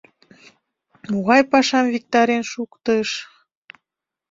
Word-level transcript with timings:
Могай 1.11 1.41
пашам 1.51 1.85
виктарен 1.93 2.43
шуктыш. 2.51 3.09